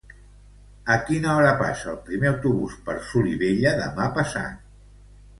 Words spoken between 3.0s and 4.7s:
Solivella demà passat?